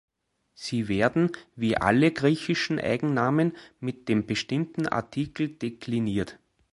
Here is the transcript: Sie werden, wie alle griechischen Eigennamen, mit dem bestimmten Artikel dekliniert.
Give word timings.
Sie 0.55 0.87
werden, 0.87 1.29
wie 1.55 1.77
alle 1.77 2.11
griechischen 2.11 2.79
Eigennamen, 2.79 3.55
mit 3.79 4.09
dem 4.09 4.25
bestimmten 4.25 4.87
Artikel 4.87 5.47
dekliniert. 5.49 6.39